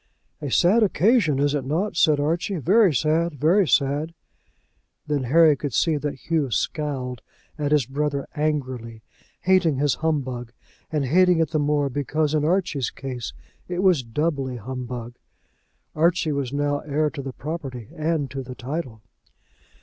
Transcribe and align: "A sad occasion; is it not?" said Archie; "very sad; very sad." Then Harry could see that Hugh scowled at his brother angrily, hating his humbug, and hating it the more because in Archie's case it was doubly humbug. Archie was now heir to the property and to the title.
"A 0.41 0.49
sad 0.49 0.81
occasion; 0.81 1.37
is 1.37 1.53
it 1.53 1.63
not?" 1.63 1.95
said 1.95 2.19
Archie; 2.19 2.57
"very 2.57 2.91
sad; 2.91 3.35
very 3.35 3.67
sad." 3.67 4.15
Then 5.05 5.25
Harry 5.25 5.55
could 5.55 5.75
see 5.75 5.95
that 5.97 6.15
Hugh 6.21 6.49
scowled 6.49 7.21
at 7.59 7.71
his 7.71 7.85
brother 7.85 8.27
angrily, 8.33 9.03
hating 9.41 9.75
his 9.75 9.93
humbug, 10.01 10.53
and 10.91 11.05
hating 11.05 11.37
it 11.37 11.51
the 11.51 11.59
more 11.59 11.87
because 11.87 12.33
in 12.33 12.43
Archie's 12.43 12.89
case 12.89 13.33
it 13.67 13.83
was 13.83 14.01
doubly 14.01 14.55
humbug. 14.55 15.19
Archie 15.93 16.31
was 16.31 16.51
now 16.51 16.79
heir 16.79 17.11
to 17.11 17.21
the 17.21 17.31
property 17.33 17.89
and 17.95 18.31
to 18.31 18.41
the 18.41 18.55
title. 18.55 19.03